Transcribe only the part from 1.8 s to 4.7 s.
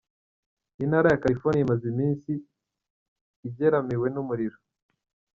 imisi igeramiwe n'umuriro.